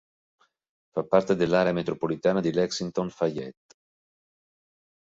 [0.95, 3.75] Fa parte dell'area metropolitana di Lexington-Fayette.